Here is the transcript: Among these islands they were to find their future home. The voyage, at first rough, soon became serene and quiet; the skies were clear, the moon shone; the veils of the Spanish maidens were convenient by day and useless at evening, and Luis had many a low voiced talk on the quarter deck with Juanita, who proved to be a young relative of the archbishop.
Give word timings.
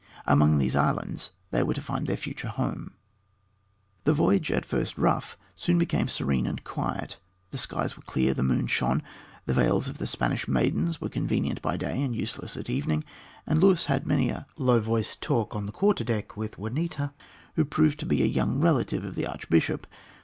Among 0.25 0.57
these 0.57 0.75
islands 0.75 1.31
they 1.51 1.61
were 1.61 1.75
to 1.75 1.81
find 1.83 2.07
their 2.07 2.17
future 2.17 2.47
home. 2.47 2.93
The 4.03 4.13
voyage, 4.15 4.51
at 4.51 4.65
first 4.65 4.97
rough, 4.97 5.37
soon 5.55 5.77
became 5.77 6.07
serene 6.07 6.47
and 6.47 6.63
quiet; 6.63 7.19
the 7.51 7.59
skies 7.59 7.95
were 7.95 8.01
clear, 8.01 8.33
the 8.33 8.41
moon 8.41 8.65
shone; 8.65 9.03
the 9.45 9.53
veils 9.53 9.87
of 9.89 9.99
the 9.99 10.07
Spanish 10.07 10.47
maidens 10.47 10.99
were 10.99 11.09
convenient 11.09 11.61
by 11.61 11.77
day 11.77 12.01
and 12.01 12.15
useless 12.15 12.57
at 12.57 12.67
evening, 12.67 13.03
and 13.45 13.61
Luis 13.61 13.85
had 13.85 14.07
many 14.07 14.29
a 14.31 14.47
low 14.57 14.79
voiced 14.79 15.21
talk 15.21 15.55
on 15.55 15.67
the 15.67 15.71
quarter 15.71 16.03
deck 16.03 16.35
with 16.35 16.57
Juanita, 16.57 17.13
who 17.55 17.63
proved 17.63 17.99
to 17.99 18.07
be 18.07 18.23
a 18.23 18.25
young 18.25 18.59
relative 18.59 19.03
of 19.05 19.13
the 19.13 19.27
archbishop. 19.27 19.85